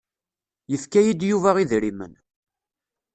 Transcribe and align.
Yefka-yi-d 0.71 1.21
Yuba 1.29 1.51
idrimen. 1.63 2.13